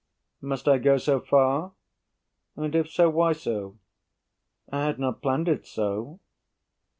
[0.41, 1.73] Must I go so far?
[2.55, 3.77] And if so, why so?
[4.71, 6.19] I had not planned it so.